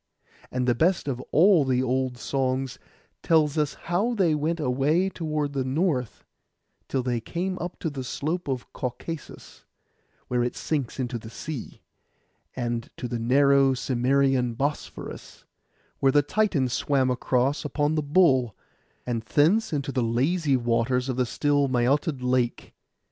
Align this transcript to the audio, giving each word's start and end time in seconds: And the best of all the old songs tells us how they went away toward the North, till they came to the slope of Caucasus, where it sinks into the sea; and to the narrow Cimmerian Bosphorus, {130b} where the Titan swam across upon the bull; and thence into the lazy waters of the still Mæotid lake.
And 0.49 0.67
the 0.67 0.73
best 0.73 1.07
of 1.07 1.21
all 1.31 1.63
the 1.63 1.83
old 1.83 2.17
songs 2.17 2.79
tells 3.21 3.55
us 3.55 3.75
how 3.75 4.15
they 4.15 4.33
went 4.33 4.59
away 4.59 5.09
toward 5.09 5.53
the 5.53 5.63
North, 5.63 6.23
till 6.87 7.03
they 7.03 7.21
came 7.21 7.59
to 7.79 7.87
the 7.87 8.03
slope 8.03 8.47
of 8.47 8.73
Caucasus, 8.73 9.63
where 10.27 10.43
it 10.43 10.55
sinks 10.55 10.99
into 10.99 11.19
the 11.19 11.29
sea; 11.29 11.83
and 12.55 12.89
to 12.97 13.07
the 13.07 13.19
narrow 13.19 13.75
Cimmerian 13.75 14.55
Bosphorus, 14.55 15.43
{130b} 15.59 15.95
where 15.99 16.11
the 16.11 16.23
Titan 16.23 16.67
swam 16.67 17.11
across 17.11 17.63
upon 17.63 17.93
the 17.93 18.01
bull; 18.01 18.57
and 19.05 19.21
thence 19.21 19.71
into 19.71 19.91
the 19.91 20.01
lazy 20.01 20.57
waters 20.57 21.09
of 21.09 21.15
the 21.15 21.27
still 21.27 21.69
Mæotid 21.69 22.23
lake. 22.23 22.73